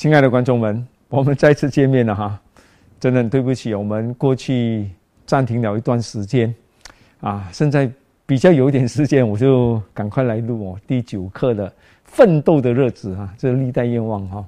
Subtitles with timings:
[0.00, 2.40] 亲爱的观众们，我们再次见面了哈！
[2.98, 4.88] 真的很对不起，我们过去
[5.26, 6.54] 暂停了一段时间，
[7.20, 7.86] 啊，现在
[8.24, 11.70] 比较有点时间，我就赶快来录哦第九课的
[12.04, 14.42] 奋斗的日子啊，这历代愿望哈。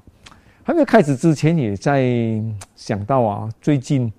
[0.62, 2.02] 还没有开始之前，也在
[2.74, 4.10] 想到啊，最近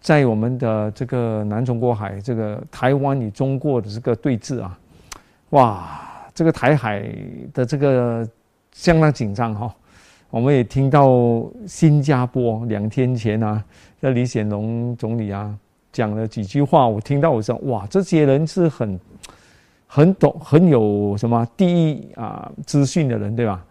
[0.00, 4.78] 在我们的这个南中国海，这个台湾与中国的这个对峙啊，
[5.50, 6.00] 哇，
[6.34, 7.14] 这个台海
[7.52, 8.26] 的这个
[8.72, 9.70] 相当紧张哈。
[10.30, 13.64] 我们也听到新加坡两天前啊，
[13.98, 15.56] 那李显龙总理啊
[15.90, 19.00] 讲了几句话，我听到我说哇，这些人是很
[19.86, 23.64] 很懂、很有什么第一啊资讯的人，对吧？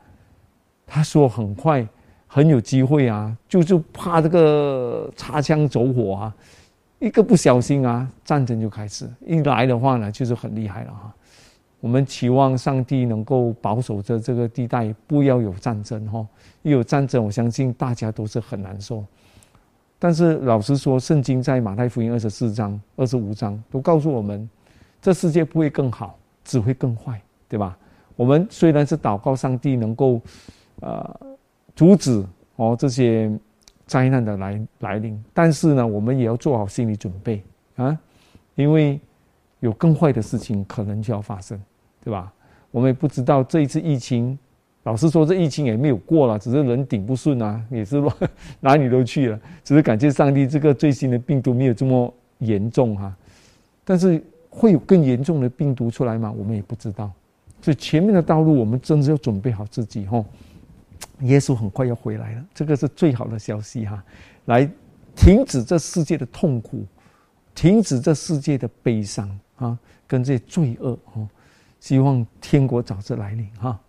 [0.88, 1.86] 他说很快
[2.26, 6.36] 很有机会啊，就就怕这个擦枪走火啊，
[6.98, 9.08] 一个不小心啊，战争就开始。
[9.28, 11.14] 一来的话呢，就是很厉害了哈。
[11.80, 16.26] 我们期望上帝能够保守着这个地带，不要有战争哈。
[16.64, 19.06] 一有战争，我相信大家都是很难受。
[20.00, 24.50] 但是老实说，圣经在马太福音二十四章、二十五章都告诉我们，
[25.02, 27.78] 这世界不会更好，只会更坏，对吧？
[28.16, 30.20] 我们虽然是祷告上帝能够，
[30.82, 31.20] 呃，
[31.76, 33.32] 阻止哦这些
[33.86, 37.44] 灾难的来来临，但是呢，我们也要做好心理准备
[37.76, 37.96] 啊，
[38.56, 39.00] 因为。
[39.60, 41.60] 有更坏的事情可能就要发生，
[42.04, 42.32] 对吧？
[42.72, 44.38] 我们也不知道这一次疫情，
[44.84, 48.16] 老实说，这疫情也没有过了，只是人顶不顺啊，也是乱
[48.60, 49.40] 哪里都去了。
[49.64, 53.16] 只是感谢上帝，这个最新的病毒没有这么严重哈。
[53.84, 56.32] 但是会有更严重的病毒出来吗？
[56.32, 57.12] 我们也不知道。
[57.62, 60.24] 所以前面的道路，我们真的要准备好自己哈。
[61.22, 64.04] 耶稣很快要回来了，这个是最好的消息哈，
[64.46, 64.70] 来
[65.16, 66.86] 停止这世界的痛苦，
[67.56, 69.28] 停止这世界的悲伤。
[69.58, 71.28] 啊，跟这些罪恶哦，
[71.80, 73.80] 希望天国早日来临哈。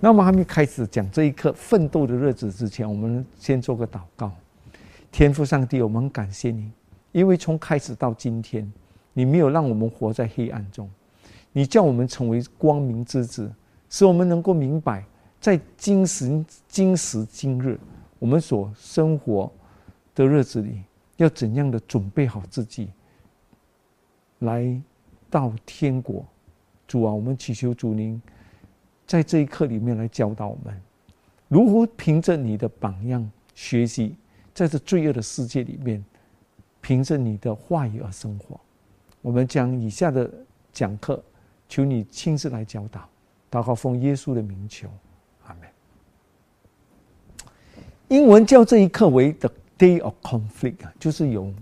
[0.00, 4.30] 那我们还没开始讲这一刻奋斗的日子之前，我们先做个祷告。
[5.10, 6.70] 天父上帝，我们感谢你，
[7.12, 8.70] 因为从开始到今天，
[9.12, 10.90] 你没有让我们活在黑暗中，
[11.52, 13.50] 你叫我们成为光明之子，
[13.88, 15.04] 使我们能够明白，
[15.40, 17.78] 在今时今时今日
[18.18, 19.50] 我们所生活
[20.14, 20.82] 的日子里，
[21.16, 22.90] 要怎样的准备好自己
[24.40, 24.82] 来。
[25.34, 26.24] 到天国，
[26.86, 28.22] 主啊，我们祈求主您
[29.04, 30.80] 在这一刻里面来教导我们，
[31.48, 34.14] 如何凭着你的榜样学习，
[34.54, 36.04] 在这罪恶的世界里面，
[36.80, 38.60] 凭着你的话语而生活。
[39.22, 40.30] 我们将以下的
[40.72, 41.20] 讲课，
[41.68, 43.00] 求你亲自来教导。
[43.50, 44.88] 祷告奉耶稣的名求，
[45.46, 45.68] 阿门。
[48.06, 51.52] 英文叫这一刻为 “the day of conflict”，啊就是有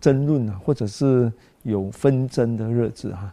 [0.00, 1.32] 争论啊，或者是。
[1.68, 3.32] 有纷争的日子哈，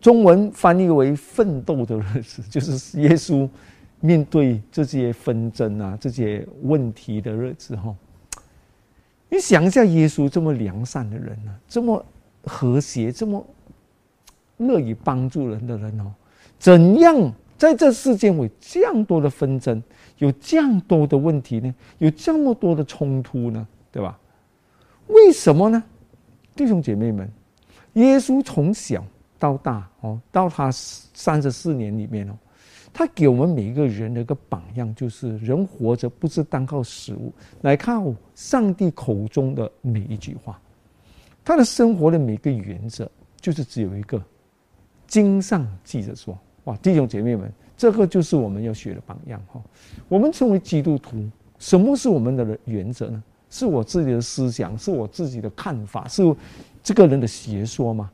[0.00, 3.48] 中文翻译为奋斗的日子， 就是耶稣
[4.00, 7.94] 面对这些纷争啊、这些问题的日子哈。
[9.28, 12.04] 你想一下，耶稣这么良善的人呢，这么
[12.44, 13.44] 和谐、这么
[14.58, 16.12] 乐于帮助人的人哦，
[16.58, 19.82] 怎样在这世间有这样多的纷争，
[20.18, 21.74] 有这样多的问题呢？
[21.98, 23.66] 有这么多的冲突呢？
[23.92, 24.18] 对吧？
[25.08, 25.82] 为什么呢？
[26.54, 27.30] 弟兄姐妹们，
[27.94, 29.04] 耶稣从小
[29.38, 32.34] 到大哦，到他三十四年里面哦，
[32.92, 40.60] 他给我们每一个人的一个榜样，就是人活着不是单靠食物，来靠上帝口中的每一句话。
[41.44, 43.10] 他的生活的每个原则，
[43.40, 44.22] 就是只有一个，
[45.06, 49.60] 经上记着说：哇，弟兄姐妹们，这个就是我们要学的榜样哈。
[50.08, 51.28] 我们成为基督徒，
[51.58, 53.22] 什么是我们的原则呢？
[53.52, 56.22] 是我自己的思想，是我自己的看法，是
[56.82, 58.10] 这个人的邪说嘛？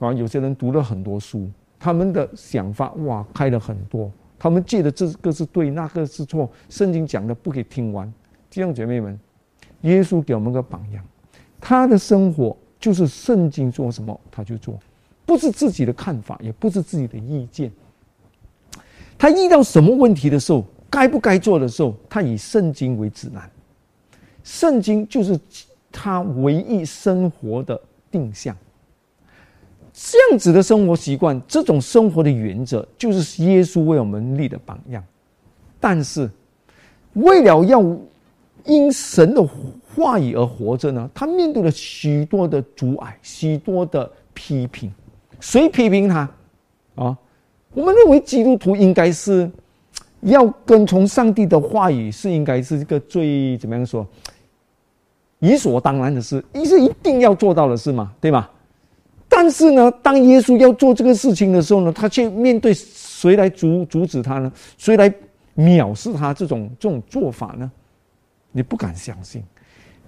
[0.00, 1.48] 啊，有些人读了很多书，
[1.78, 8.12] 他们的想法哇开了很多，他们记得这个是对，那个是错，圣经讲的不可以听完。
[8.50, 9.16] 弟兄姐妹们，
[9.82, 11.04] 耶稣给我们个榜样，
[11.60, 14.76] 他的生活就是圣经做什么他就做，
[15.24, 17.70] 不是自己的看法，也不是自己的意见。
[19.16, 23.48] 他遇到什么问题的时候，该不该做的时候，他以圣经为指南。
[24.44, 25.38] 圣经就是
[25.90, 27.80] 他唯一生活的
[28.10, 28.56] 定向，
[29.92, 35.04] 这样子的生活习惯，这种生活的原则，就是耶稣为我们立的榜样。
[35.78, 36.30] 但是，
[37.14, 37.84] 为了要
[38.64, 39.42] 因神的
[39.94, 44.92] 话语而活着呢，他面对了许多的阻碍，许多的批评。
[45.40, 46.20] 谁批评他？
[46.94, 47.18] 啊，
[47.74, 49.50] 我们认为基督徒应该是
[50.20, 54.06] 要跟从上帝的话语，是应该是一个最怎么样说？
[55.42, 58.48] 理所当然的事，一是一定要做到的事嘛，对吗？
[59.28, 64.52] 但是呢，当耶稣要做这个事情的时候呢，他却面对谁来阻阻止他呢？
[64.78, 65.12] 谁来
[65.56, 67.70] 藐视他这种这种做法呢？
[68.52, 69.42] 你不敢相信。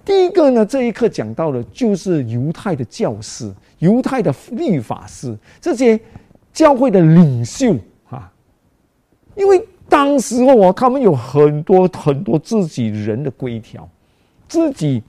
[0.05, 5.99] 第一个呢，这一课讲到的，就是犹太的教师、犹太的律法师这些
[6.53, 7.75] 教会的领袖
[8.09, 8.31] 啊，
[9.35, 13.89] 因为当时候哦，他们有很多很多自己人的规条，
[14.47, 15.01] 自己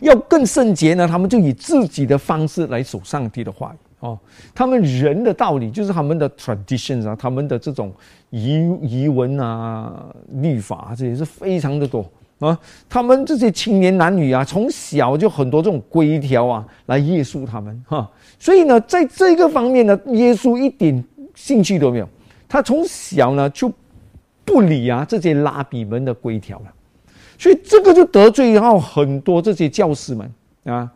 [0.00, 4.18] 要更圣洁呢，他们就以自己的方式来守上帝的话语哦。
[4.54, 7.92] 他们人的道理，就是他们的 traditions 啊，他们的这种
[8.30, 12.04] 遗遗文啊、律法啊这些是非常的多。
[12.38, 18.06] 啊，他们这些青年男女啊，从小就很多这种规条啊，来约束他们哈。
[18.38, 21.02] 所以呢，在这个方面呢，耶稣一点
[21.34, 22.06] 兴趣都没有。
[22.46, 23.72] 他从小呢就
[24.44, 26.66] 不理啊这些拉比们的规条了。
[27.38, 30.32] 所以这个就得罪到很多这些教师们
[30.64, 30.90] 啊。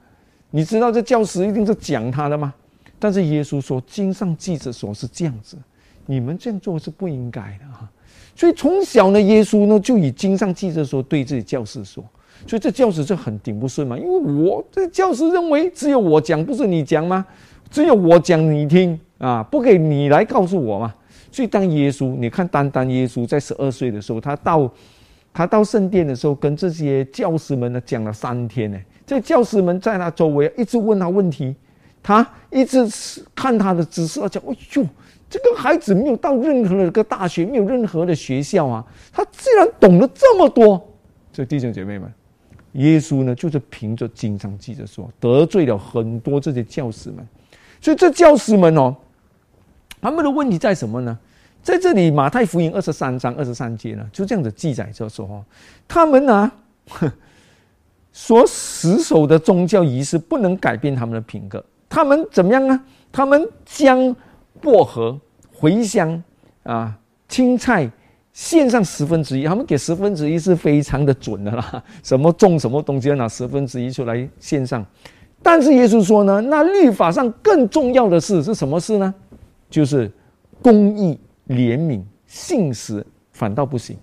[0.51, 2.53] 你知道这教师一定是讲他的吗？
[2.99, 5.57] 但是耶稣说，经上记着说是这样子，
[6.07, 7.91] 你们这样做是不应该的啊。
[8.35, 12.05] 所以从小呢，耶稣呢就以经上记着说对自己教师说，
[12.47, 17.25] 所以这教师就很顶不顺嘛，因为我这教师认为只有我讲，不是你讲吗？
[17.71, 20.93] 只有我讲你听啊，不给你来告诉我嘛。
[21.31, 24.69] 所以当耶稣，你看单单耶稣在十二岁的时候，他到
[25.33, 28.79] 他到圣殿的时候，跟这些教师们呢讲了三天呢。
[29.07, 31.55] 这教师们在他周围一直问他问题，
[32.03, 32.89] 他一直
[33.35, 34.87] 看他的姿势，而讲，哎呦。
[35.29, 40.85] 这个孩子没有到任何的一个大学，没有任何的学校啊，他既然懂得这么多，
[41.33, 42.13] 这弟兄姐妹们，
[42.73, 47.25] 耶稣呢就是凭着经常记着说，得罪了很多这些教师们，
[47.81, 48.97] 所以这教师们哦，
[50.01, 51.17] 他们的问题在什么呢？
[51.63, 55.45] 在这里马太福音二十三章二十三节呢，就这样子记载着说，
[55.87, 56.51] 他们呢
[58.13, 62.81] 所死守的宗教仪式不能改变他们的品格，他们怎么样呢？
[63.13, 64.15] 他们将
[64.61, 65.19] 薄荷、
[65.61, 66.23] 茴香
[66.63, 66.97] 啊，
[67.29, 67.91] 青菜
[68.33, 71.83] 献上十分之一，他们给十分之一是非常的准的啦。
[72.03, 74.85] 什么种什么东西要拿十分之一出来献上。
[75.43, 79.15] 但是耶稣说呢，那律法上更重要的事是什么事呢？
[79.69, 80.11] 就是
[80.61, 81.19] 公义、
[81.51, 83.97] 怜悯、信实，反倒不行。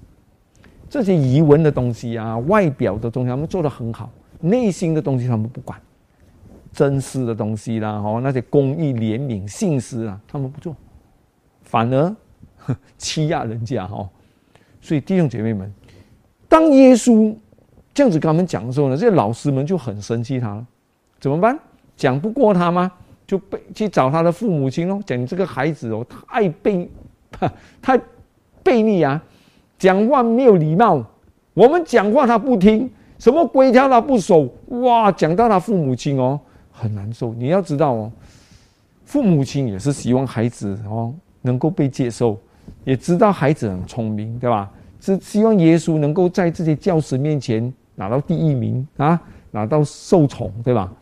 [0.89, 4.09] 这些遗文的东西啊，外表的东西他们做的很好，
[4.39, 5.79] 内心的东西他们不管。
[6.71, 10.75] 真实的东西啦，哦，那些公益、怜悯、信实啊，他们不做，
[11.63, 12.15] 反而
[12.97, 14.07] 欺压人家，哦。
[14.79, 15.73] 所以弟兄姐妹们，
[16.47, 17.35] 当耶稣
[17.93, 20.67] 这样子跟他们讲的时候呢，这些老师们就很生气他了。
[21.19, 21.57] 怎么办？
[21.95, 22.91] 讲不过他吗？
[23.25, 26.87] 就被去找他的父母亲喽，讲这个孩子哦，太被，
[27.81, 27.99] 太
[28.63, 29.21] 悖逆啊，
[29.77, 31.03] 讲话没有礼貌。
[31.53, 36.39] 我们讲话他不听，什么规条他不守，哇，讲到他父母亲哦。
[36.71, 38.11] 很难受，你要知道哦，
[39.03, 42.37] 父母亲也是希望孩子哦能够被接受，
[42.83, 44.69] 也知道孩子很聪明，对吧？
[44.99, 50.93] 是希望耶稣能够在这些教师面前拿到第一名啊，拿到受宠，对吧？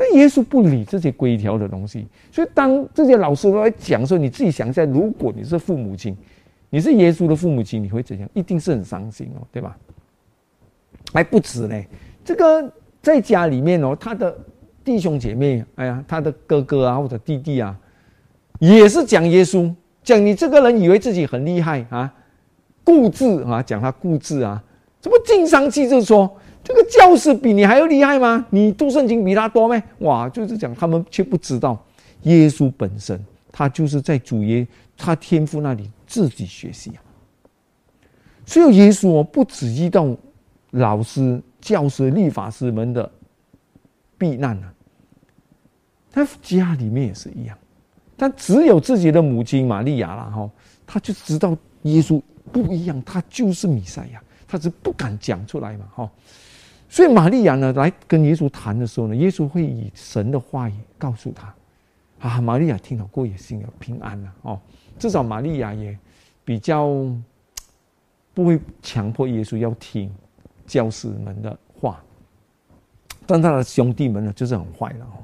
[0.00, 6.16] 那耶稣不理这些规条的东西，所以当这些老师都在讲说，你自己想一下，如果你是父母亲，
[6.70, 8.26] 你是耶稣的父母亲，你会怎样？
[8.32, 9.76] 一定是很伤心哦，对吧？
[11.12, 11.78] 还不止呢，
[12.24, 14.34] 这个在家里面哦，他的。
[14.82, 17.78] 弟兄姐妹，哎呀，他的哥哥啊，或者弟弟啊，
[18.58, 22.10] 也是讲耶稣，讲你这个人以为自己很厉害啊，
[22.82, 24.60] 固执啊，讲他固执啊，
[24.98, 28.46] 怎么经商记就说这个教师比你还要厉害吗？
[28.50, 29.82] 你读圣经比他多咩？
[30.00, 31.78] 哇，就是讲他们却不知道
[32.22, 37.02] 耶稣本身，他就是在主耶他天父那里自己学习啊。
[38.44, 40.16] 所以耶稣不只遇到
[40.72, 43.10] 老师、教师、律法师们的。
[44.20, 44.74] 避难啊，
[46.12, 47.56] 他家里面也是一样，
[48.18, 50.50] 但只有自己的母亲玛利亚了哈，
[50.86, 52.20] 他就知道耶稣
[52.52, 56.10] 不一样，他就是弥赛亚，他是不敢讲出来嘛哈。
[56.90, 61.54] 所以玛利亚呢来跟耶稣谈的时候呢，耶稣会以神的话语告诉他，
[62.18, 64.60] 啊，玛利亚听到过也心有平安了哦，
[64.98, 65.96] 至少玛利亚也
[66.44, 66.88] 比较
[68.34, 70.12] 不会强迫耶稣要听
[70.66, 72.02] 教师们的话。
[73.26, 75.22] 但他的兄弟们呢，就是很坏了哦。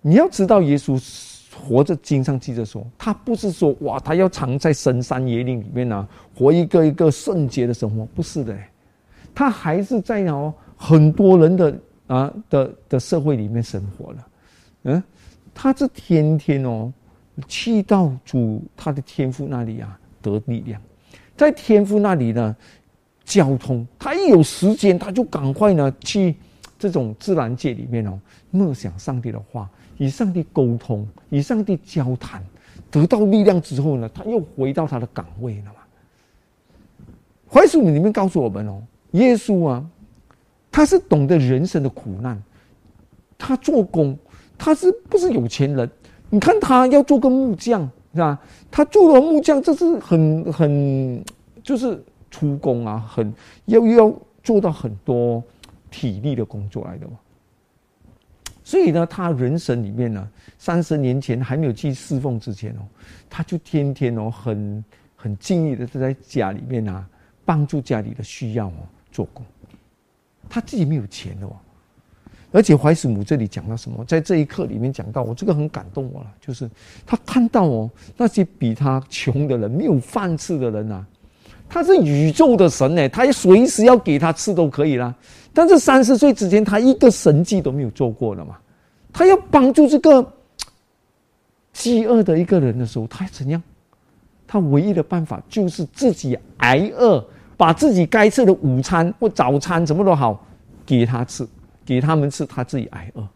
[0.00, 1.00] 你要知道，耶稣
[1.64, 8.58] 活着，经常记着说，他不是说哇，他要藏在深山野岭里面呢，活一个一个圣洁的生活，不是的，
[9.34, 14.26] 他还是在哦很多人的啊的的社会里面生活了。
[14.84, 15.02] 嗯，
[15.54, 16.92] 他是天天哦
[17.48, 20.80] 去到主他的天父那里啊得力量，
[21.36, 22.56] 在天父那里呢
[23.24, 26.36] 交通，他一有时间他就赶快呢去。
[26.82, 28.18] 这种自然界里面哦，
[28.50, 29.68] 默想上帝的话，
[29.98, 32.42] 与上帝沟通，与上帝交谈，
[32.90, 35.72] 得到力量之后呢，他又回到他的岗位了嘛。
[37.52, 39.84] 怀素里面告诉我们哦，耶稣啊，
[40.70, 42.40] 他是懂得人生的苦难，
[43.36, 44.16] 他做工，
[44.56, 45.90] 他是不是有钱人？
[46.28, 48.38] 你看他要做个木匠，是吧？
[48.70, 51.24] 他做了木匠，这是很很
[51.62, 52.00] 就是
[52.30, 53.34] 出工啊，很
[53.66, 54.12] 要要
[54.42, 55.42] 做到很多
[55.90, 57.14] 体力的工作来的嘛。
[58.62, 62.86] 所以呢，他人生里面呢，三十年前还没有去侍奉之前哦，
[63.28, 64.84] 他就天天哦，很
[65.16, 67.04] 很尽力的在家里面啊，
[67.44, 68.72] 帮助家里的需要哦
[69.10, 69.44] 做工。
[70.48, 71.52] 他自己没有钱的哦，
[72.50, 76.68] 而且怀斯母这里讲到什么，在这一刻里面讲到，我这个很感动我了，就是
[77.06, 81.04] 他看到哦，那些比他穷的人、没有饭吃的人呐，
[81.68, 85.14] 他是宇宙的神呢，他随时要给他吃都可以啦。
[85.52, 88.58] 但是三十岁之前，他一个神迹都没有做过了嘛？
[89.12, 90.32] 他要帮助这个
[91.72, 93.62] 饥饿的一个人的时候，他怎样？
[94.46, 97.24] 他唯一的办法就是自己挨饿，
[97.60, 100.42] 把自己该吃的午餐或早餐什么都好
[100.86, 101.46] 给他吃，
[101.84, 103.28] 给他们吃，他自己挨饿。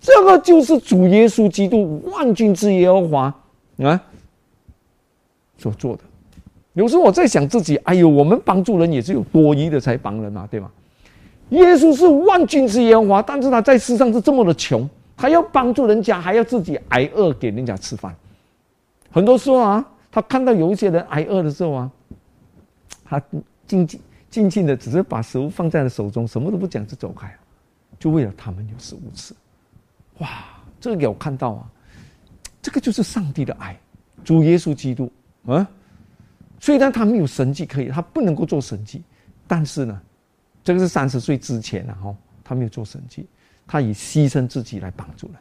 [0.00, 3.34] 这个就是主耶稣基督万军之耶和华
[3.82, 4.00] 啊
[5.58, 6.02] 所做的。
[6.72, 10.70] 有时候我在想自己，哎呦，我们帮助人也是有多余的才帮人嘛，对吗？
[11.50, 18.16] 耶稣是万军之耶和华，但是他在世上是这么的穷，还要帮助人家，还要自己挨饿给人家吃饭。
[19.10, 21.90] 很多时候啊，他看到有一些人挨饿的时候啊，
[23.08, 23.22] 他
[23.66, 27.34] 静静静静的，只是把食物放在了手中，什么都不讲就走开，
[27.98, 29.34] 就为了他们有食物吃。
[30.18, 30.44] 哇，
[30.80, 31.70] 这个有看到啊，
[32.60, 33.78] 这个就是上帝的爱，
[34.24, 35.10] 主耶稣基督
[35.46, 35.66] 啊。
[36.58, 39.02] 虽然他没有神迹可以，他不能够做神迹，
[39.46, 40.02] 但是呢。
[40.64, 43.24] 这个是三十岁之前了哈，他没有做神迹，
[43.68, 45.36] 他以牺牲自己来帮助人，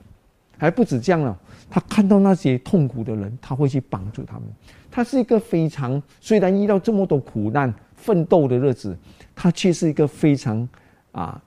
[0.58, 1.38] 还不止这样了。
[1.70, 4.44] 他看到那些痛苦的人，他会去帮助他们。
[4.92, 8.98] 他是一个非常虽然遇到这么多苦难、奋斗的日子，
[9.36, 10.68] 他却是一个非常
[11.12, 11.42] 啊，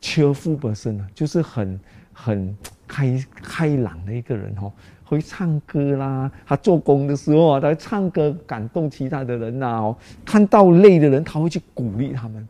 [0.00, 1.80] 切腹本身呢，就是很
[2.12, 4.70] 很开开朗的一个人哈。
[5.04, 9.78] 会唱歌啦，他做工的时候啊，他唱歌感动其他的人呐。
[9.78, 12.46] 哦，看到累的人，他会去鼓励他们，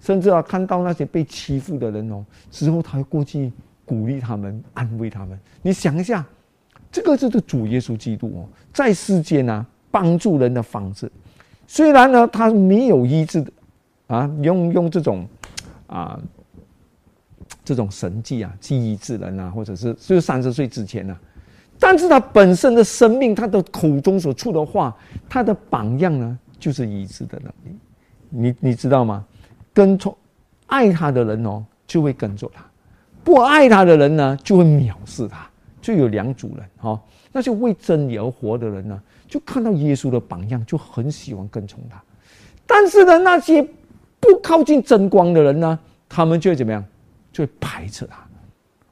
[0.00, 3.52] 甚至啊，看到那些被欺负的人哦，之后他会过去
[3.90, 5.36] 鼓励他们，安慰他们。
[5.62, 6.24] 你想一下，
[6.92, 11.10] 这个就是主耶稣基督哦，在世间呢帮助人的方式。
[11.66, 13.52] 虽然呢，他没有医治的
[14.06, 15.26] 啊，用用这种
[15.88, 16.20] 啊
[17.64, 21.18] 这种神迹啊去医治人啊，或者是就是三十岁之前呢。
[21.76, 24.96] 但是他本身的生命，他的口中所出的话，
[25.28, 27.76] 他的榜样呢，就是医治的能力。
[28.28, 29.26] 你你知道吗？
[29.74, 30.16] 跟从
[30.66, 32.62] 爱他的人哦，就会跟着他；
[33.22, 35.46] 不爱他的人呢，就会藐视他。
[35.82, 37.00] 就有两组人哈，
[37.32, 42.00] 那些为真理而活的人呢，就看到耶稣的榜样，就很喜欢跟从他。
[42.66, 43.62] 但是呢，那些
[44.20, 46.84] 不靠近真光的人呢，他们就会怎么样？
[47.32, 48.16] 就会排斥他。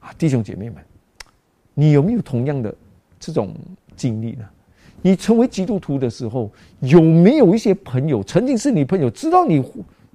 [0.07, 0.77] 啊，弟兄姐妹们。
[1.75, 2.73] 你有没有同样的
[3.19, 3.53] 这种
[3.95, 4.45] 经历呢？
[5.01, 9.63] 你成为基督徒的时候，有没有一些朋友曾经是你朋友，知道你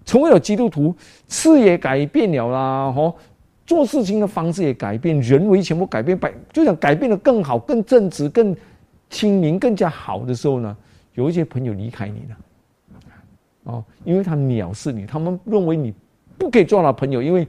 [0.04, 0.94] 成为了基督徒，
[1.28, 3.14] 事也改变了啦，哈，
[3.66, 8.54] 做事情的方式也改变，人为全部改变，改就想改变的更好、更正直、更
[9.10, 10.76] 亲民、更加好的时候呢？
[11.14, 12.36] 有一些朋友离开你了，
[13.64, 15.94] 哦，因为他藐视你，他们认为你
[16.36, 17.46] 不可以做他朋友，因为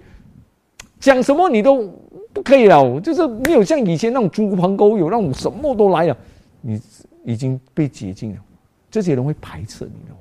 [1.00, 1.92] 讲什么你都。
[2.36, 6.18] 不可以了，就是没有像以前那种猪朋狗友那种什么都来了，
[6.60, 6.78] 你
[7.24, 8.42] 已经被解禁了，
[8.92, 10.14] 这些人会排斥你的。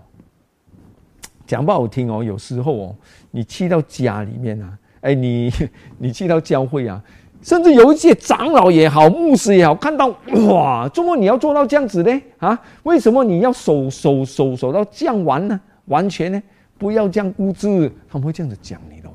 [1.45, 2.97] 讲不好听哦，有时候哦，
[3.33, 5.53] 你去到家里面啊，哎，你
[5.99, 7.01] 你去到教会啊，
[7.43, 10.09] 甚至有一些长老也好，牧师也好，看到
[10.49, 12.23] 哇，怎么你要做到这样子呢？
[12.39, 15.61] 啊，为什么你要守守守守到这样完呢？
[15.87, 16.43] 完全呢，
[16.79, 19.13] 不要这样固执，他们会这样子讲你的哦。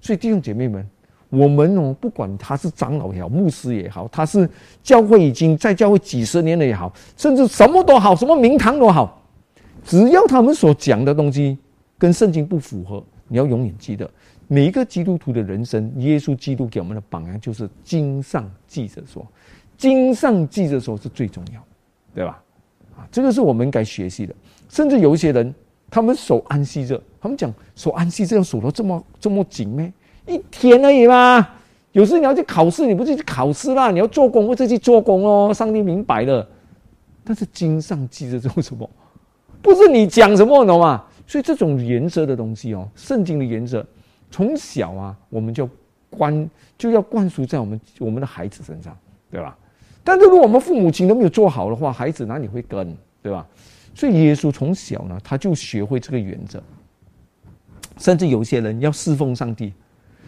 [0.00, 0.88] 所以弟兄姐妹们。
[1.28, 4.48] 我们哦，不管他是长老也好，牧师也好，他是
[4.80, 9.20] 教会已经在教会几十年了也好，甚至什么都好，什么名堂都好，
[9.84, 11.58] 只要他们所讲的东西
[11.98, 14.08] 跟圣经不符合，你要永远记得，
[14.48, 19.26] 每一个基督徒的人生，耶稣基督给我们的榜样就是经上记着说，
[19.76, 21.60] 经上记着说是最重要，
[22.14, 22.42] 对吧？
[22.96, 24.34] 啊，这个是我们该学习的。
[24.68, 25.54] 甚至有一些人，
[25.90, 29.92] 他们守安息日，他们讲守安息日要守得这么这么紧咩？
[30.26, 31.48] 一天而已嘛，
[31.92, 35.52] 有时你要去考试，你不是去考试啦，你要做工，或者去做工哦。
[35.52, 36.46] 上帝明白的，
[37.24, 38.88] 但是经上记着做什么？
[39.60, 41.04] 不是你讲什么，懂吗？
[41.26, 43.84] 所以这种原则的东西哦，圣经的原则，
[44.30, 45.68] 从小啊，我们就
[46.10, 48.96] 灌就要灌输在我们我们的孩子身上，
[49.30, 49.56] 对吧？
[50.04, 53.46] 但是如果我们父母亲都没有做好的话，孩子哪里会跟，对吧？
[53.94, 56.62] 所以耶稣从小呢，他就学会这个原则。
[57.98, 59.72] 甚至有些人要侍奉上帝，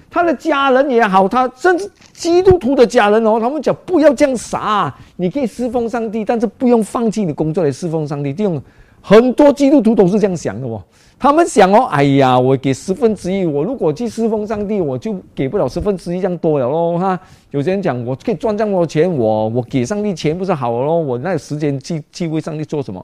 [0.08, 8.32] 他的家人也好，他甚至基督徒的家人哦，他们讲不要这样傻，你可以侍奉上帝，但是不用放弃你工作来侍奉上帝。
[8.32, 8.62] 这种
[9.08, 10.84] 很多基督徒都是这样想的哦。
[11.18, 17.18] 他们想哦，哎呀，我给十分之一，我如果去侍奉上帝，我就给不了十分之一这样多了喽哈。
[17.50, 20.98] 有些人讲，我可以赚这么多钱，我我给上帝钱不是好了喽？
[20.98, 23.02] 我那有时间去去为上帝做什么？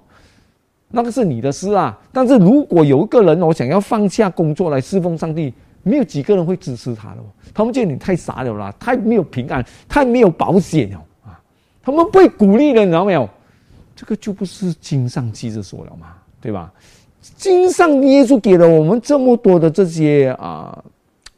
[0.90, 1.99] 那个是你的事啊。
[2.12, 7.16] 但是如果有一个人我想要放下工作来侍奉上帝，没有几个人会支持他的。
[7.54, 11.40] 他们觉得你太傻了啦，太没有平安，太没有保险了啊。
[11.82, 13.26] 他们不会鼓励的，你知道没有？
[14.04, 16.08] 这个就不是经上记着说了嘛，
[16.38, 16.70] 对吧？
[17.38, 20.84] 经上耶稣给了我们这么多的这些啊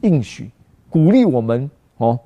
[0.01, 0.51] 应许，
[0.89, 2.19] 鼓励我们哦，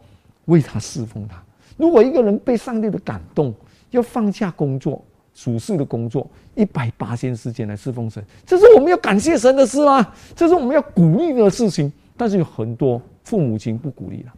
[0.46, 1.40] 为他侍奉他。
[1.78, 3.54] 如果一个人被上帝的感动，
[3.92, 5.06] 要放下工作、
[5.36, 10.12] 属世的工作，一百八天时间来侍奉神，这是我们要感谢神的事吗？
[10.36, 11.94] 这是我们要鼓励的事情。
[12.18, 14.34] 但是有很多父母亲不鼓励了，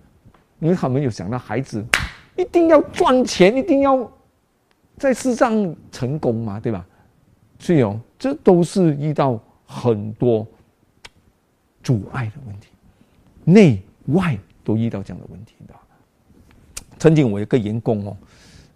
[0.59, 1.81] 因为他们有想到孩子
[2.35, 4.11] 一定要赚钱，一定要
[5.03, 6.87] 在世上成功嘛，对吧？
[7.59, 10.47] 所以哦，这都是遇到很多
[11.83, 12.69] 阻碍的问题，
[13.43, 15.73] 内外都遇到这样的问题的。
[16.97, 18.17] 曾经我一个员工哦，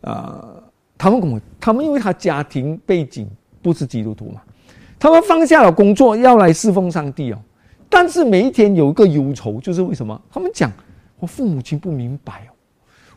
[0.02, 0.64] 呃，
[0.98, 3.26] 他们跟我，他们因为他家庭背景
[3.62, 4.42] 不是基督徒嘛，
[5.00, 7.40] 他们放下了工作要来侍奉上帝哦，
[7.90, 10.22] 但是每一天有一个忧愁，就是为什么？
[10.30, 10.70] 他们讲
[11.20, 12.52] 我父母亲不明白哦。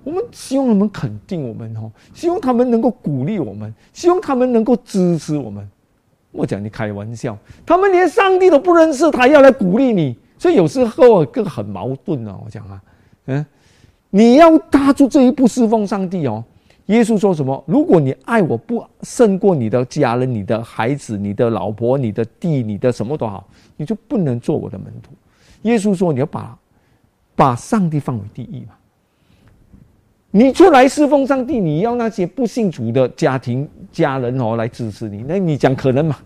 [0.02, 5.68] 我们希望他们肯定我们哦，希望他们能够鼓励我们，希望他们能够支持我们。
[6.32, 7.36] 我讲你开玩笑，
[7.66, 12.38] 他们连上帝都不认识，他要来鼓励你，所以有时候更很矛盾啊。
[12.44, 12.80] 我讲啊，
[13.26, 13.44] 嗯，
[14.10, 16.42] 你要踏出这一步侍奉上帝哦。
[16.86, 17.62] 耶稣说什么？
[17.66, 25.12] 如果你爱我不胜过你的家人、你的孩子、你的老婆、你的弟、你的什么都好，你就不能做我的门徒。
[25.62, 26.58] 耶稣说你要把
[27.36, 28.74] 把上帝放为第一嘛。
[30.32, 36.16] 你出来侍奉上帝，你要那些不信主的家庭家人哦来支持你，那你讲可能吗？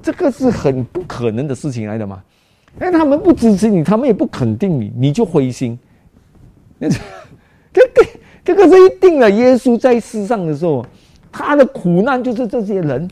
[0.00, 2.22] 这个是很不可能的事情来的嘛？
[2.78, 5.76] 哎，他们不支持你，他们也不肯定你，你就灰心。
[6.78, 6.88] 这
[7.88, 8.06] 个
[8.44, 9.30] 这个是一定的。
[9.30, 10.84] 耶稣在世上的时候，
[11.32, 13.10] 他的苦难就是这些人，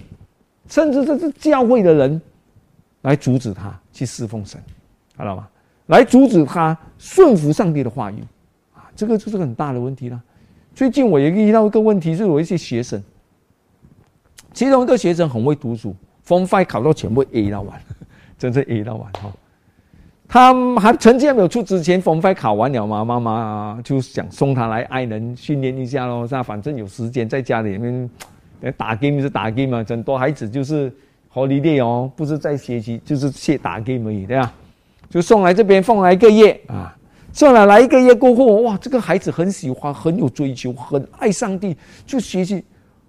[0.68, 2.20] 甚至这是教会的人
[3.02, 4.60] 来阻止他去侍奉神，
[5.18, 5.48] 知道吗？
[5.86, 8.22] 来阻止他顺服上帝的话语。
[8.96, 10.22] 这个就是很大的问题了。
[10.74, 13.02] 最近我也遇到一个问题，是有一些学生，
[14.52, 15.94] 其中一个学生很会读书
[16.26, 17.80] ，Form Five 考到全部 A 到完，
[18.38, 19.32] 真正 A 到完哈。
[20.26, 26.42] 他还成绩还没有出之前，Form Five 考完了嘛，妈妈就想送他来爱人训练一下喽，是吧？
[26.42, 28.10] 反正有时间在家里面
[28.76, 30.92] 打 game 是打 game 嘛，很多孩子就是
[31.32, 34.52] holiday 哦，不是在学习，就是去打 game 而已，对吧？
[35.08, 36.96] 就送来这边放来一个月啊。
[37.34, 42.64] 算了，来一个月过后，哇，这个孩子很喜欢，很有追求，很爱上帝，就学习。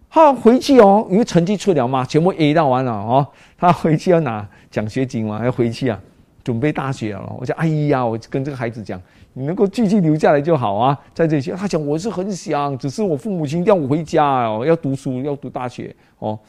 [0.09, 3.27] 他回去哦，因为成绩出了嘛，全部 A 到完了哦。
[3.55, 5.99] 他回去要拿奖学金嘛，要回去啊，
[6.43, 7.35] 准备大学了。
[7.39, 8.99] 我讲，哎呀，我跟这个孩子讲，
[9.33, 11.51] 你能够继续留下来就好啊，在这些。
[11.51, 16.39] 他讲，我是很想，只是我父母亲要我回家哦，要读书，要读大学哦。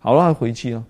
[0.00, 0.82] 好了，他回去了。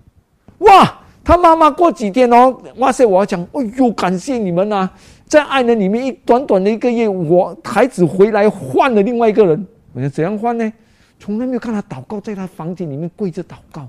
[0.59, 4.89] 哇，他妈妈过几天哦，哇塞，我要讲，哎呦，感谢你们呐。
[5.25, 9.67] 在爱人里面，一短短的一个月，我孩子回来换了另外一个人。
[9.93, 10.73] 我说怎样换呢？
[11.19, 13.87] 从来没有看他祷告，在他房间里面跪着祷告，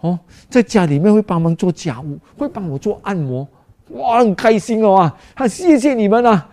[0.00, 3.46] 哦，在家里面会帮忙做家务，会帮我做按摩，
[3.88, 5.16] 哇，很开心哦啊！
[5.34, 6.48] 他谢谢你们啊，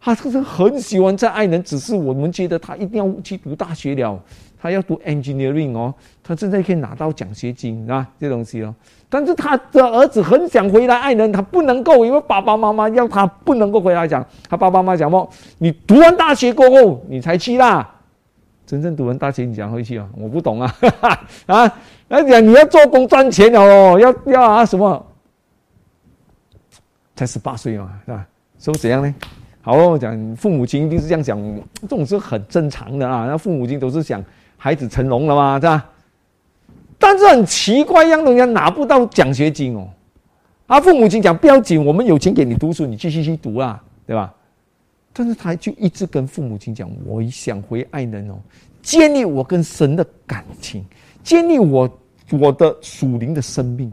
[0.00, 4.18] 他就是很喜欢在爱人，只是我们觉得他一定要去读大学了，
[4.58, 5.92] 他要读 engineering 哦，
[6.26, 8.74] 他现在可以拿到奖学金啊，这东西哦。
[9.08, 14.26] 但是他的儿子很想回来爱人，他不能够，因为爸爸妈妈要他不能够回来讲。
[14.48, 15.28] 他爸爸妈妈讲么？
[15.58, 17.88] 你读完大学过后，你才去啦。
[18.66, 20.08] 真正读完大学，你讲回去啊？
[20.18, 20.74] 我不懂啊，
[21.46, 21.72] 啊，
[22.08, 25.06] 而且你要做工赚钱哦，要要啊什么？
[27.14, 28.26] 才十八岁嘛，是吧？
[28.58, 29.14] 是不怎样呢？
[29.62, 31.40] 好哦，讲父母亲一定是这样讲，
[31.82, 33.26] 这种是很正常的啊。
[33.28, 34.22] 那父母亲都是想
[34.56, 35.86] 孩子成龙了嘛，是吧？
[36.98, 39.88] 但是很奇怪，让人家拿不到奖学金哦。
[40.66, 44.34] 啊，父母亲讲不要紧，我们有钱给你读书，你继续去读啊，对吧？
[45.12, 48.34] 但是他就一直跟父母亲讲，我想回爱人哦，
[48.82, 50.84] 建立我跟神的感情，
[51.22, 51.88] 建立我
[52.32, 53.92] 我的属灵的生命。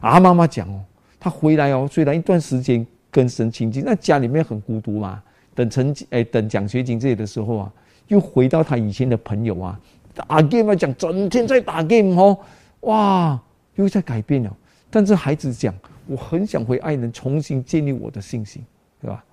[0.00, 0.84] 啊，妈妈讲哦，
[1.18, 5.22] 他回来哦，虽然一段时间跟神亲近，那家里面很孤独嘛。
[5.54, 7.72] 等成绩哎，等奖学金这里的时候啊，
[8.06, 9.80] 又回到他以前的朋友啊。
[10.26, 12.38] 打 game，讲整天在打 game 哦，
[12.80, 13.40] 哇，
[13.76, 14.50] 又在改变了。
[14.90, 15.72] 但是孩子讲，
[16.06, 18.62] 我很想回爱人，重新建立我的信心，
[19.00, 19.24] 对吧？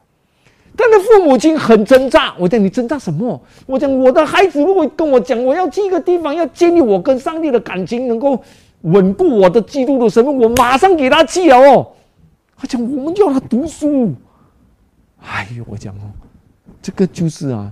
[0.78, 2.36] 但是父母亲很挣扎。
[2.38, 3.42] 我讲你挣扎什么？
[3.66, 8.44] 我讲我的孩子如果跟我讲，我要去一个地方，要建立我跟上帝的感情，能够
[8.82, 11.88] 稳固我的基督的身份，我马上给他去了哦。
[12.58, 14.14] 他讲我们要他读书。
[15.22, 16.12] 哎呦，我讲哦，
[16.82, 17.72] 这个就是啊，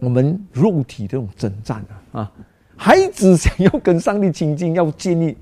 [0.00, 2.32] 我们肉体这种征战啊啊，
[2.76, 5.36] 孩子想要跟上帝亲近，要建立。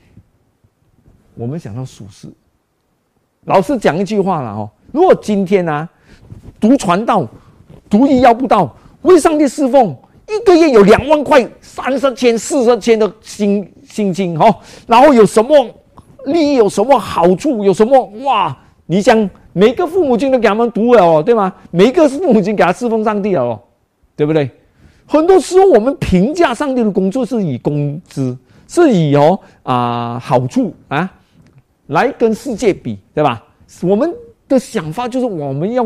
[1.34, 2.28] 我们想到属世，
[3.44, 5.88] 老师讲一句话了哦，如果今天呢，
[6.58, 7.26] 读传道，
[7.88, 14.52] 读医药不到，为上帝侍奉，一个月有两万块、三十千、四十千的薪薪金哦，
[14.88, 15.66] 然后有什么
[16.26, 18.56] 利益，有什么好处，有什么哇？
[18.86, 21.54] 你想每个父母亲都给他们读了哦，对吗？
[21.70, 23.60] 每个父母亲给他侍奉上帝了哦，
[24.18, 24.50] 对不对？
[25.06, 31.08] 很多时候我们评价上帝的工作是以工资，是以哦啊好处啊。
[31.86, 33.42] 来跟世界比，对吧？
[33.80, 34.12] 我们
[34.46, 35.84] 的想法就是我们要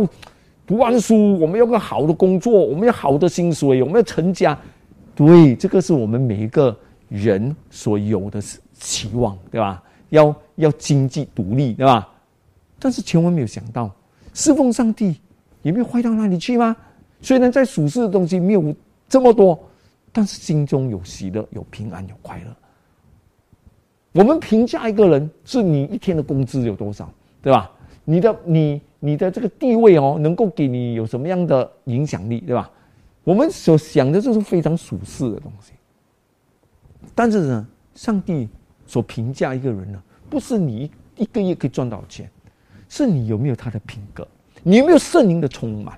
[0.66, 4.58] 读完书，我们要个好的工作，我们要好的薪水，我们要成家。
[5.14, 6.76] 对，这个是我们每一个
[7.08, 8.42] 人所有的
[8.72, 9.80] 期望，对吧？
[10.08, 12.08] 要要经济独立，对吧？
[12.80, 13.88] 但是千万没有想到，
[14.34, 15.20] 侍奉上帝
[15.62, 16.74] 也没有坏到哪里去吗？
[17.22, 18.74] 虽然在属世的东西没有
[19.08, 19.58] 这么多，
[20.12, 22.54] 但是心中有喜乐，有平安，有快乐。
[24.12, 27.70] 我们评价一个人，是你一天的工资有多少，对吧？
[28.04, 32.70] 你的你你的这个地位哦，能够给你有什么样的影响力，对吧？
[33.24, 35.72] 我们所想的就是非常属世的东西。
[37.14, 38.48] 但是呢，上帝
[38.86, 42.28] 所评价一个人呢，不是你一个月可以赚多少钱，
[42.88, 44.26] 是你有没有他的品格，
[44.62, 45.96] 你有没有圣灵的充满，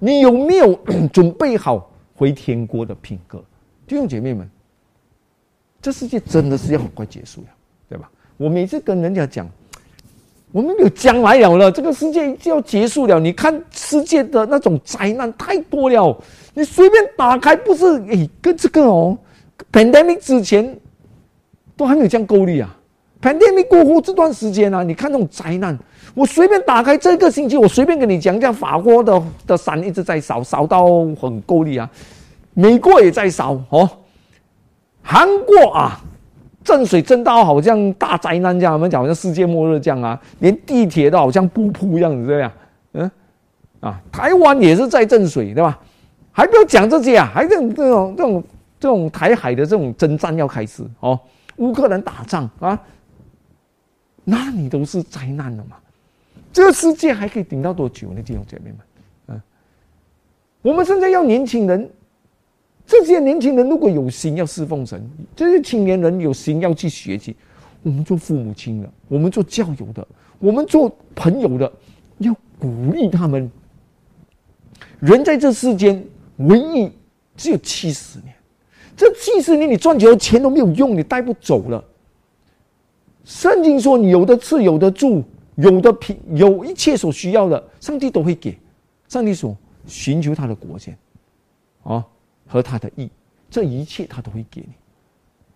[0.00, 0.74] 你有没有
[1.12, 3.38] 准备好回天国的品格，
[3.86, 4.50] 弟兄姐妹们。
[5.82, 7.46] 这世界真的是要很快结束了，
[7.88, 8.10] 对吧？
[8.36, 9.48] 我每次跟人家讲，
[10.52, 13.18] 我们有将来了了，这个世界就要结束了。
[13.18, 16.14] 你看世界的那种灾难太多了，
[16.52, 19.16] 你随便打开，不是诶，跟这个哦
[19.72, 20.78] ，pandemic 之前
[21.76, 22.78] 都还没有这样够力啊
[23.20, 25.78] ，pandemic 过后这段时间啊，你看这种灾难，
[26.14, 30.86] 我随便打开这个星期，我随便跟你讲讲，法国的的山一直在烧，烧到
[31.20, 31.88] 很够力啊，
[32.54, 33.88] 美国也在烧哦。
[35.02, 36.00] 韩国啊，
[36.62, 42.52] 震水震到好像大灾难这样，我们讲好像世界末日这样啊，连地铁都好像不铺一样子这样，
[42.92, 43.10] 嗯，
[43.80, 45.78] 啊，台湾也是在震水，对吧？
[46.32, 48.44] 还不要讲这些啊，还这种这种这种
[48.78, 51.18] 这种台海的这种征战要开始哦，
[51.56, 52.78] 乌克兰打仗啊，
[54.24, 55.76] 那你都是灾难了嘛？
[56.52, 58.22] 这个世界还可以顶到多久呢？
[58.22, 58.78] 弟兄姐妹们，
[59.28, 59.40] 嗯，
[60.62, 61.88] 我们现在要年轻人。
[62.86, 65.00] 这些年轻人如果有心要侍奉神，
[65.36, 67.36] 这些青年人有心要去学习，
[67.84, 70.04] 我们做父母亲的，我们做教友的，
[70.40, 71.72] 我们做朋友的，
[72.18, 73.48] 要鼓励他们。
[74.98, 76.04] 人在这世间
[76.38, 76.90] 唯一
[77.36, 78.34] 只有七十年，
[78.96, 81.84] 这七十年你赚几多钱都没有用，你带不走了。
[83.24, 85.22] 圣经说：“你有的吃，有的住，
[85.56, 88.58] 有的品，有一切所需要的，上帝都会给。”
[89.08, 89.56] 上帝说
[89.86, 90.92] ：“寻求他的国家。”
[91.84, 92.04] 啊。
[92.52, 93.08] 和他的意，
[93.48, 94.72] 这一切他都会给你，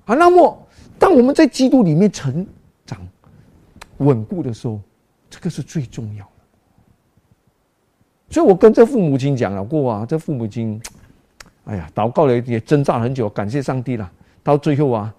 [0.04, 0.56] 啊，那么
[0.96, 2.46] 当我们在基督里面成
[2.86, 3.00] 长、
[3.96, 4.78] 稳固的时候，
[5.28, 6.30] 这个是最重要的。
[8.30, 10.80] 所以我跟这父母亲讲了过啊，这父母亲，
[11.64, 14.08] 哎呀，祷告了也挣扎很久，感谢上帝了。
[14.44, 15.12] 到最后啊，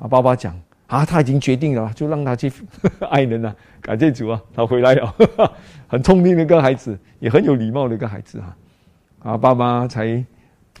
[0.00, 0.60] 啊，爸爸讲
[0.90, 2.52] 啊，他已经决定了，就让他去
[3.10, 3.56] 爱人了。
[3.80, 5.14] 感谢主啊，他回来了，
[5.88, 8.56] 很聪明的一个孩子，也很有礼貌的一个孩子啊，
[9.20, 10.22] 啊，爸爸才。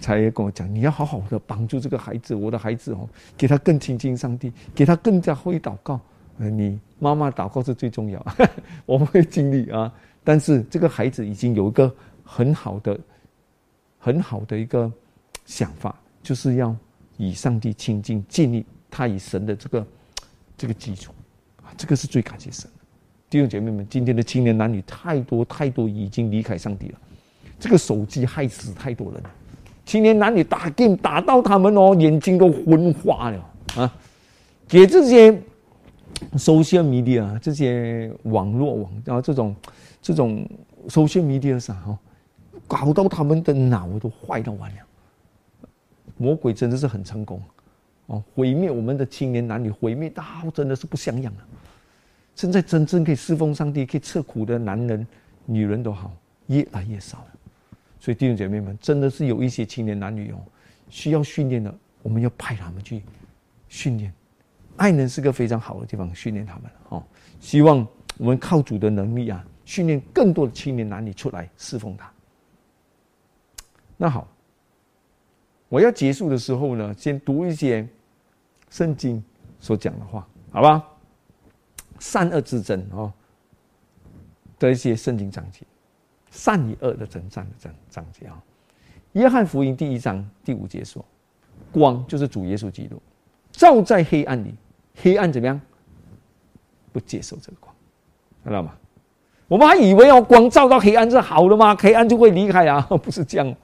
[0.00, 6.00] 才跟我讲，你要好好的帮助这个孩子，我的孩子哦，给他更亲近上帝，给他更加会祷告。
[6.38, 8.26] 呃，你妈妈祷告是最重要，
[8.86, 9.92] 我会尽力啊。
[10.24, 11.94] 但是这个孩子已经有一个
[12.24, 12.98] 很好的、
[13.98, 14.90] 很好的一个
[15.44, 16.74] 想法，就是要
[17.18, 19.86] 以上帝亲近，建立他以神的这个
[20.60, 21.10] 这个基础
[21.62, 21.72] 啊。
[21.74, 22.84] 这个是最感谢神的
[23.30, 23.86] 弟兄姐妹们。
[23.88, 26.98] 今天的青年男女太多太多已经离开上帝了，
[27.58, 29.22] 这个手机害死太多人。
[29.86, 33.96] 青年男女打电打到他们哦，眼睛都昏花了啊！
[34.68, 35.32] 给这些
[36.34, 39.56] social media 这些网络网啊这种
[40.02, 40.46] 这种
[40.88, 41.98] social media 上哦，
[42.68, 44.76] 搞到他们的脑都坏到完了。
[46.18, 47.40] 魔鬼真的是很成功
[48.10, 51.46] 哦，毁灭我们的青年男女，毁灭到真的是不像样了。
[52.34, 55.06] 现在真正可以侍奉上帝、可以吃苦的男人、
[55.46, 56.12] 女人都好，
[56.48, 57.26] 越来越少了。
[58.00, 60.40] 所以弟兄姐妹们，真的是有一些青年男女哦，
[60.88, 63.02] 需要训练的，我们要派他们去
[63.68, 64.12] 训练，
[64.76, 67.04] 爱人是个非常好的地方，训练他们哦。
[67.38, 67.86] 希望
[68.18, 72.10] 我们靠主的能力啊，训练更多的青年男女出来侍奉他。
[73.96, 74.26] 那好，
[75.68, 77.86] 我要结束的时候呢，先读一些
[78.70, 79.22] 圣经
[79.58, 80.82] 所讲的话，好吧？
[81.98, 83.12] 善恶之争哦
[84.58, 85.66] 的一些圣经章节，
[86.30, 88.40] 善与恶的争战的章章节啊。
[89.12, 91.04] 约翰福音第一章第五节说
[91.72, 93.00] ：“光就是主耶稣基督，
[93.52, 94.54] 照在黑暗里，
[95.02, 95.60] 黑暗怎么样？
[96.92, 97.74] 不接受这个光，
[98.44, 98.72] 知道吗？
[99.48, 101.76] 我们还以为哦，光照到黑暗是好的吗？
[101.76, 102.80] 黑暗就会离开啊？
[103.02, 103.54] 不是这样，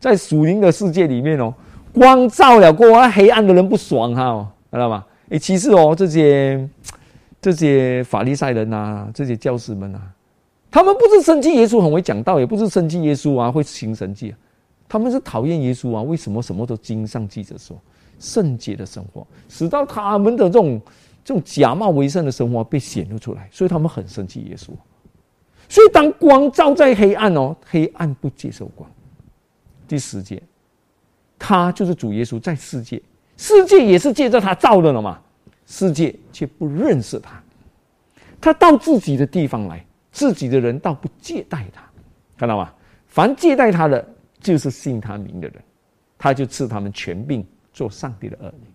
[0.00, 1.54] 在属灵的世界里面哦，
[1.94, 5.04] 光照了过后，黑暗的人不爽哈，知道吗？
[5.30, 6.68] 哎，其实哦，这些
[7.40, 10.00] 这些法利赛人呐，这些教师们呐，
[10.70, 14.34] 他们不是生气耶稣很会讲道，也不是生气耶稣啊会行神迹。”
[14.88, 16.02] 他们是讨厌耶稣啊？
[16.02, 17.76] 为什么什么都经上记着说
[18.20, 20.80] 圣洁的生活，使到他们的这种
[21.24, 24.68] 这种假冒为圣的生活被显露出来，所以他们很生气耶稣。
[25.68, 28.88] 所以当光照在黑暗哦，黑暗不接受光。
[29.88, 30.40] 第十节，
[31.36, 33.02] 他就是主耶稣在世界，
[33.36, 35.20] 世界也是借着他造的了嘛？
[35.66, 37.42] 世界却不认识他，
[38.40, 41.82] 他到自己的地方来，自己的人倒不接待他，
[42.36, 42.72] 看到吗？
[43.06, 44.12] 凡接待他的。
[44.38, 45.60] 就是信他名的人，
[46.16, 48.68] 他就赐他们权柄做上帝的儿女。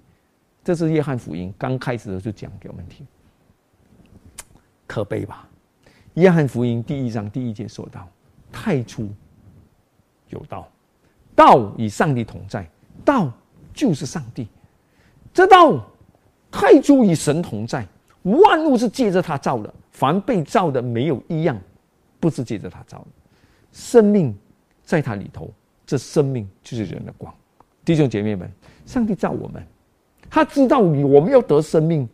[0.66, 3.08] 这是约翰福音刚开始的时候就讲给我们听，
[4.86, 5.48] 可悲吧？
[6.16, 8.06] 约翰福音第一章第一节说到
[8.52, 9.10] ：“太初
[10.30, 10.68] 有道，
[11.36, 12.70] 道与上帝同在，
[13.06, 13.32] 道
[13.82, 14.48] 就是上帝。
[15.34, 15.84] 这道
[16.52, 17.84] 太初与神同在，
[18.22, 21.60] 万物是借着他造的，凡被造的没有一样
[22.20, 23.08] 不是借着他造的。
[23.72, 24.38] 生命
[24.84, 25.50] 在他里头。”
[25.84, 27.34] 这生命就是人的光，
[27.84, 28.50] 弟兄姐妹们，
[28.86, 29.62] 上帝造我们，
[30.30, 32.08] 他知道我们要得生命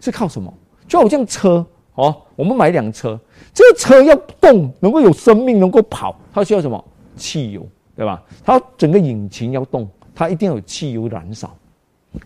[0.00, 0.52] 是靠什么？
[0.86, 3.18] 就好像车哦，我们买辆车，
[3.54, 6.84] 这个车要动，能够有生命，能够跑，它需要什么？
[7.16, 8.22] 汽油，对吧？
[8.44, 11.56] 它整个引擎要动，它一定要有汽油燃烧。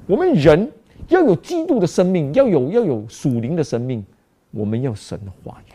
[0.07, 0.71] 我们人
[1.09, 4.05] 要有基督的生命，要有要有属灵的生命，
[4.51, 5.73] 我们要神的话语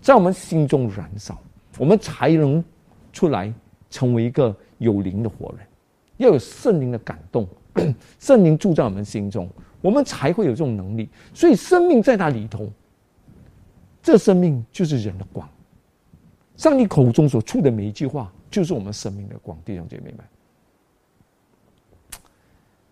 [0.00, 1.38] 在我们心中燃烧，
[1.78, 2.64] 我们才能
[3.12, 3.52] 出来
[3.90, 4.54] 成为一个。
[4.80, 5.66] 有灵的活人，
[6.18, 7.44] 要有圣灵的感动，
[8.20, 11.08] 圣灵住在我们心中，我们才会有这种能力。
[11.34, 12.70] 所以生命在那里头，
[14.00, 15.48] 这生命就是人的光。
[16.56, 19.58] 上帝口中所出的每一句话，就是我们生命的光。
[19.64, 20.20] 弟兄姐妹们，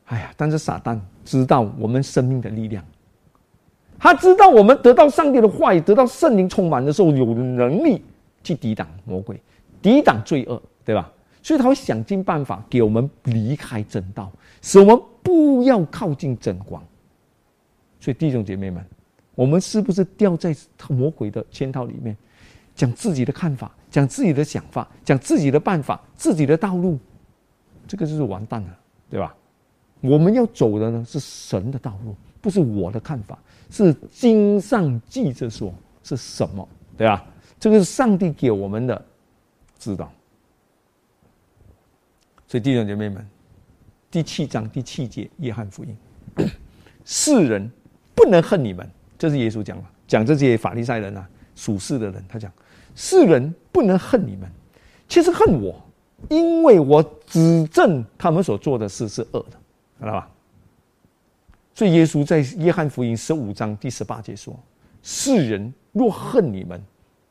[0.06, 2.84] 哎呀，但是撒旦知道我们生命的力量，
[3.98, 8.02] 他知道我们得到上帝的话语，得到圣灵充满的时候，有能力
[8.44, 9.40] 去抵挡魔鬼，
[9.82, 11.10] 抵挡罪恶，对吧？
[11.42, 14.30] 所以他会想尽办法给我们离开正道，
[14.62, 16.82] 使我们不要靠近真光。
[18.00, 18.84] 所以弟兄姐妹们，
[19.34, 20.54] 我们是不是掉在
[20.88, 22.16] 魔鬼的圈套里面，
[22.76, 26.98] 讲自己的看法，讲自己的想法，讲自己的办法，自己的道路，
[27.88, 28.78] 这个就是完蛋了，
[29.10, 29.34] 对吧？
[30.06, 33.38] 我们要走的呢是神的道路，不是我的看法，
[33.70, 36.66] 是经上记着说是什么，
[36.96, 37.24] 对吧？
[37.58, 39.04] 这个是上帝给我们的
[39.78, 40.12] 指导。
[42.46, 43.26] 所以弟兄姐妹们，
[44.10, 45.96] 第七章第七节，约翰福音，
[47.04, 47.68] 世人
[48.14, 48.88] 不能恨你们，
[49.18, 52.52] 这是耶稣讲的，讲这些法利赛人啊，属世的人，他讲
[52.94, 54.48] 世人不能恨你们，
[55.08, 55.74] 其实恨我，
[56.28, 59.58] 因为我指证他们所做的事是恶的，
[60.00, 60.30] 知道吧？
[61.74, 64.58] 所以耶稣在约翰福音十五章第十八节说：
[65.02, 66.82] 世人若恨你们，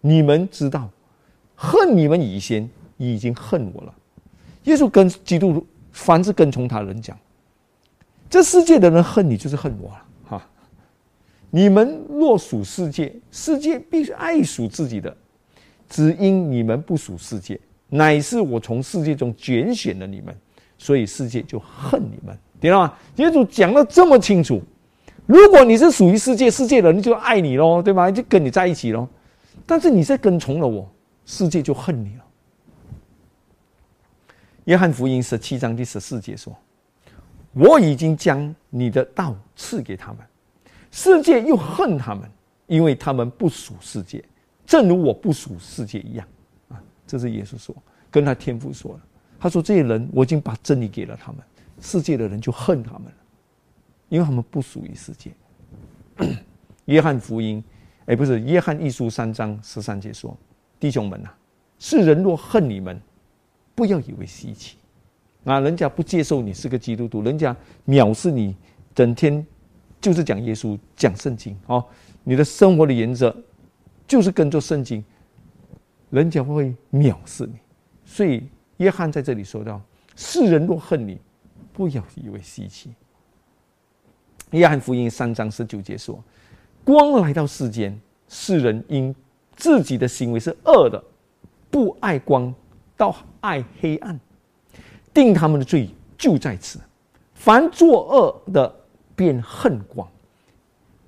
[0.01, 0.89] 你们知道，
[1.55, 3.93] 恨你们以前已经恨我了。
[4.63, 7.17] 耶稣跟基督凡是跟从他的人讲
[8.29, 10.47] ：“这世界的人恨你，就是恨我了。”哈！
[11.51, 15.11] 你们若属世界，世界必须爱属自己的；
[15.87, 20.35] 只因你们不属世界，乃是我从世界中拣选了你们，
[20.77, 22.37] 所以世界就恨你们。
[22.65, 22.93] 听到吗？
[23.17, 24.61] 耶稣讲的这么清楚。
[25.27, 28.09] 如果你是属于世界，世界的人就爱你喽，对吧？
[28.09, 29.07] 就跟你在一起喽。
[29.65, 30.87] 但是你在跟从了我，
[31.25, 32.25] 世界就恨你了。
[34.65, 36.55] 约翰福音十七章第十四节说
[37.53, 40.17] ：“我已经将你的道赐给他们，
[40.89, 42.29] 世界又恨他们，
[42.65, 44.23] 因为他们不属世界，
[44.65, 46.27] 正如我不属世界一样。”
[46.69, 47.75] 啊，这是耶稣说，
[48.09, 48.99] 跟他天父说了。
[49.39, 51.41] 他说：“这些人，我已经把真理给了他们，
[51.81, 53.03] 世界的人就恨他们，
[54.09, 55.31] 因为他们不属于世界。
[56.85, 57.63] ”约翰福音，
[58.05, 60.37] 哎，不是约翰一书三章十三节说
[60.79, 61.29] ：“弟兄们呐，
[61.79, 62.99] 世人若恨你们。”
[63.75, 64.77] 不要以为稀奇，
[65.43, 67.53] 啊，人家不接受你是个基督徒，人家
[67.85, 68.55] 藐视你，
[68.93, 69.45] 整天
[69.99, 71.85] 就是讲耶稣，讲圣经哦。
[72.23, 73.35] 你的生活的原则
[74.07, 75.03] 就是跟着圣经，
[76.09, 77.55] 人家会藐视你。
[78.05, 79.81] 所以约翰在这里说到：
[80.15, 81.19] 世人若恨你，
[81.75, 82.89] 不要以为稀奇。
[84.51, 86.23] 约翰福音三章十九节说：
[86.85, 89.13] 光来到世间，世人因
[89.57, 91.03] 自己的行为是恶的，
[91.69, 92.53] 不爱光，
[92.95, 94.17] 倒爱黑暗，
[95.13, 96.79] 定他们的罪就在此。
[97.33, 98.73] 凡作恶的，
[99.13, 100.07] 便恨光，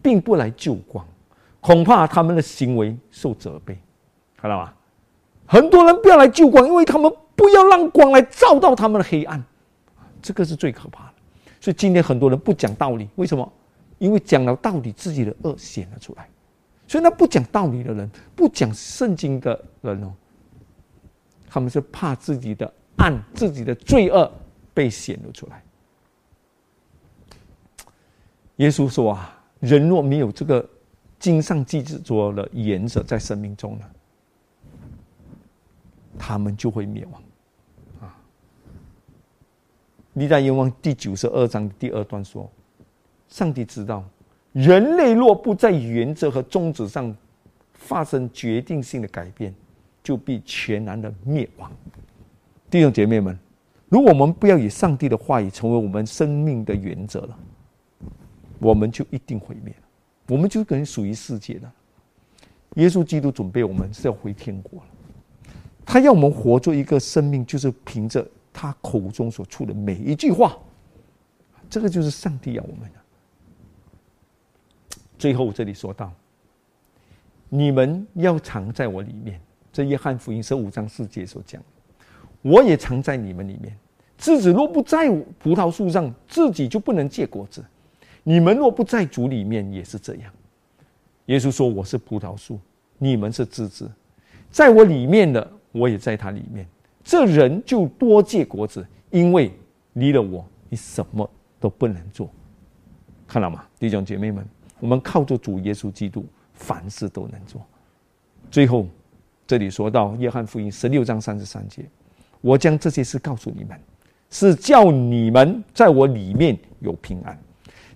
[0.02, 1.06] 并不来救光，
[1.62, 3.80] 恐怕他们的行为受责备，
[4.36, 4.74] 看到吗？
[5.46, 9.42] 很多人不要来救光，因为他们不要让光来照到他们的黑暗，
[10.22, 11.14] 这个是最可怕的。
[11.60, 13.52] 所以今天很多人不讲道理，为什么？
[13.98, 16.30] 因为讲了道理，自己的恶显了出来。
[16.88, 20.14] 所以那不讲道理的人，不讲圣经的人哦，
[21.48, 24.32] 他们是怕自己的暗、自己的罪恶
[24.74, 25.64] 被显露出来。
[28.58, 30.68] 耶稣说啊，人若没有这个
[31.20, 33.86] 经上记着的原则在生命中呢，
[36.18, 37.22] 他们就会灭亡。
[40.18, 42.50] 历代愿望第九十二章第二段说，
[43.28, 44.04] 上帝知道，
[44.52, 47.16] 人类若不在原则和宗旨上
[47.74, 49.54] 发生决定性的改变，
[50.02, 51.72] 就必全然的灭亡。
[52.68, 53.38] 弟兄姐妹们，
[53.90, 57.38] 如果我们不要以上帝的话语成为我们生命的原则了。
[58.58, 59.88] 我们就一定毁灭了，
[60.30, 61.72] 我们就可能属于世界的。
[62.78, 64.86] 耶稣基督准备我们是要回天国了，
[65.86, 68.28] 他要我们活做一个生命，就是凭着
[68.60, 70.58] 他口中所出的每一句话，
[71.70, 73.00] 这个就是上帝要我们的。
[75.20, 76.12] 最后这里说到，
[77.50, 79.40] 你们要藏在我里面，
[79.72, 81.62] 这约翰福音十五章四节所讲，
[82.42, 83.78] 我也藏在你们里面。
[84.18, 87.64] 枝子若不在葡萄树上，自己就不能结果子。
[88.24, 90.34] 你们若不在主里面，也是这样。
[91.28, 92.60] 耶稣说：“我是葡萄树，
[92.98, 93.92] 你们是枝子，
[94.50, 96.68] 在我里面的，我也在他里面。
[97.08, 99.50] 这人就多借果子，因为
[99.94, 102.30] 离了我，你什么都不能做。
[103.26, 104.46] 看到吗，弟兄姐妹们？
[104.82, 107.66] 我们靠着主耶稣基督，凡事都能做。
[108.52, 108.86] 最后，
[109.48, 111.90] 这里说到约翰福音十六章三十三节，
[112.42, 113.80] 我将这些事告诉你们，
[114.30, 117.40] 是叫你们在我里面有平安。”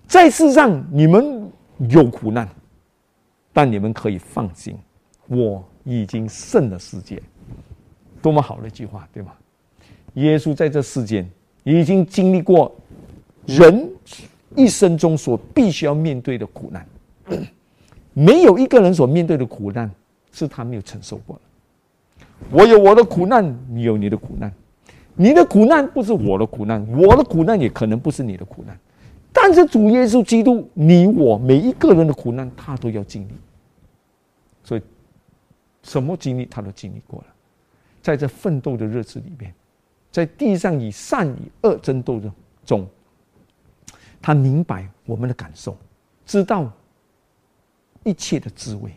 [0.08, 1.46] 在世上，你们
[1.90, 2.48] 有苦难，
[3.52, 4.74] 但你们可以放心，
[5.28, 7.22] 我已经胜了世界。
[8.22, 9.32] 多么好的一句话，对吗？
[10.14, 11.28] 耶稣在这世间
[11.64, 12.74] 已经经历过
[13.46, 13.90] 人
[14.54, 16.86] 一生中所必须要面对的苦难，
[18.12, 19.90] 没有一个人所面对的苦难
[20.30, 21.42] 是他没有承受过的。
[22.50, 24.52] 我有我的苦难，你有你的苦难，
[25.14, 28.78] 你的苦难不是我的苦难，我的苦难也可能不是你的苦难。
[29.32, 33.32] 但是主耶稣基督，你我每一个人的苦难，他都要经历。
[34.62, 34.82] 所以，
[35.82, 37.26] 什么经历他都经历过了。
[38.02, 39.54] 在这奋斗的日子里面，
[40.10, 42.30] 在地上以善与恶争斗的
[42.64, 42.86] 中，
[44.20, 45.76] 他明白我们的感受，
[46.26, 46.70] 知道
[48.04, 48.92] 一切的滋味。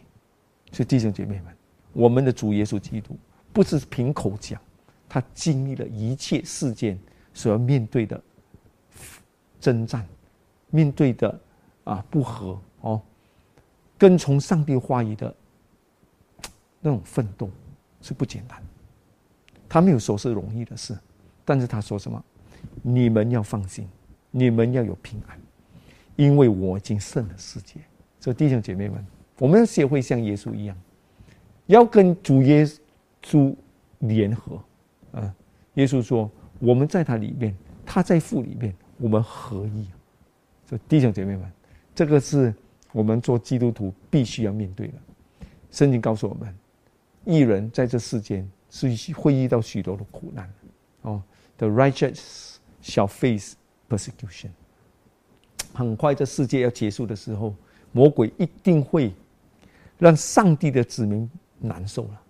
[0.72, 1.56] 所以弟兄姐妹们，
[1.94, 3.15] 我们的主耶稣基督
[3.54, 4.60] 不是凭口讲，
[5.08, 7.00] 他经历了一切事件
[7.34, 8.22] 所要面对的
[9.62, 10.06] 征战。
[10.72, 11.39] 面对的
[11.86, 13.01] 啊不和哦，
[13.97, 15.34] 跟从上帝话语的
[16.82, 17.49] 那种奋斗
[18.01, 18.62] 是不简单。
[19.76, 20.97] 他没有说是容易的事，
[21.43, 22.23] 但是他说什么？
[22.82, 23.86] 你们要放心，
[24.32, 25.38] 你们要有平安，
[26.15, 27.82] 因为我已经胜了世界。
[28.21, 29.05] 所以弟兄姐妹们，
[29.38, 30.78] 我们要学会像耶稣一样，
[31.65, 32.65] 要跟主耶
[33.21, 33.53] 稣
[33.99, 34.57] 联合。
[35.11, 35.36] 啊，
[35.73, 37.53] 耶稣说：“我们在他里面，
[37.86, 39.86] 他在父里面，我们合一。”
[40.69, 41.51] 所以弟兄姐妹们，
[41.93, 42.55] 这个是
[42.93, 44.93] 我们做基督徒必须要面对的。
[45.69, 46.55] 圣经告诉我们，
[47.26, 50.53] 一人在这世间是会遇到许多的苦难。
[51.03, 51.23] 哦
[51.57, 53.53] ，The righteous shall face
[53.88, 54.49] persecution。
[55.73, 57.55] 很快，这世界要结束的时候，
[57.93, 59.13] 魔鬼一定会
[59.97, 62.21] 让上帝的子民难受了。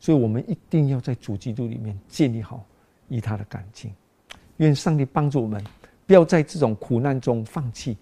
[0.00, 2.66] 所以我们一定要在主基督里面建立好
[3.08, 3.92] 与他的感情。
[4.56, 5.64] 愿上帝帮助我们。
[6.06, 7.98] 不要在这种苦难中放弃，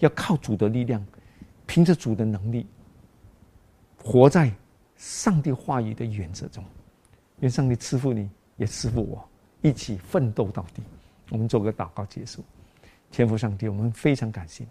[0.00, 1.06] 要靠主的力量，
[1.64, 2.66] 凭着主的能力，
[4.02, 4.52] 活在
[4.96, 6.64] 上帝话语的原则中。
[7.40, 9.28] 愿上帝赐福你，也赐福我，
[9.62, 10.82] 一起奋斗到底。
[11.30, 12.42] 我们做个祷告结束。
[13.10, 14.70] 天父上帝，我们非常感谢你，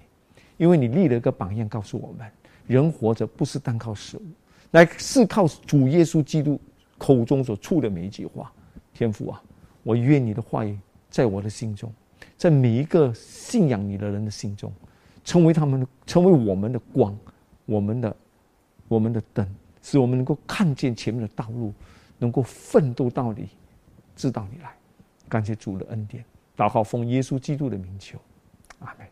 [0.57, 2.29] 因为你立了一个榜样，告诉我们：
[2.67, 4.23] 人活着不是单靠食物，
[4.71, 6.59] 乃是靠主耶稣基督
[6.97, 8.51] 口中所出的每一句话。
[8.93, 9.41] 天父啊，
[9.83, 10.77] 我愿你的话语
[11.09, 11.91] 在我的心中。
[12.37, 14.71] 在每一个信仰你的人的心中，
[15.23, 17.17] 成为他们的，成为我们的光，
[17.65, 18.15] 我们的，
[18.89, 19.47] 我们的灯，
[19.81, 21.73] 使我们能够看见前面的道路，
[22.25, 23.49] 能够奋斗到底，
[24.15, 24.75] 知道你来。
[25.29, 26.25] 感谢主的恩典，
[26.57, 28.19] 祷告奉耶稣基督的名求，
[28.79, 29.07] 阿门。